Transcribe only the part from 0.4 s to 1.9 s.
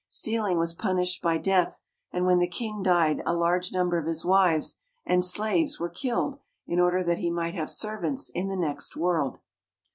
was punished by death,